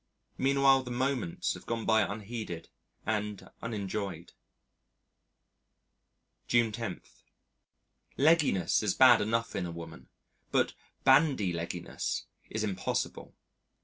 Meanwhile, 0.39 0.81
the 0.81 0.89
moments 0.89 1.53
have 1.53 1.67
gone 1.67 1.85
by 1.85 2.01
unheeded 2.01 2.69
and 3.05 3.47
unenjoyed. 3.61 4.33
June 6.47 6.71
10. 6.71 7.03
Legginess 8.17 8.81
is 8.81 8.95
bad 8.95 9.21
enough 9.21 9.55
in 9.55 9.67
a 9.67 9.71
woman, 9.71 10.09
but 10.51 10.73
bandy 11.03 11.53
legginess 11.53 12.23
is 12.49 12.63
impossible. 12.63 13.35